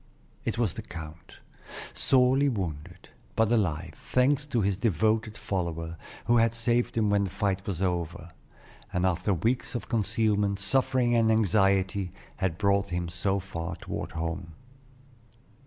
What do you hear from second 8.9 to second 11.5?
and after weeks of concealment, suffering, and